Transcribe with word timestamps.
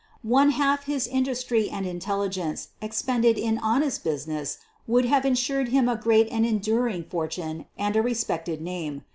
One 0.25 0.49
half 0.49 0.85
his 0.85 1.05
industry 1.05 1.69
and 1.69 1.85
intelligence 1.85 2.69
ex 2.81 3.03
pended 3.03 3.37
in 3.37 3.59
honest 3.59 4.03
business 4.03 4.57
would 4.87 5.05
have 5.05 5.25
insured 5.25 5.67
him 5.67 5.87
a 5.87 5.95
great 5.95 6.27
and 6.31 6.43
enduring 6.43 7.03
fortune 7.03 7.67
and 7.77 7.95
a 7.95 8.01
respected 8.01 8.61
name. 8.61 9.03